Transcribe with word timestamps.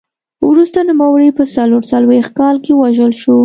وروسته 0.49 0.79
نوموړی 0.89 1.29
په 1.37 1.43
څلور 1.55 1.81
څلوېښت 1.91 2.31
کال 2.39 2.55
کې 2.63 2.71
ووژل 2.75 3.11
شو 3.21 3.37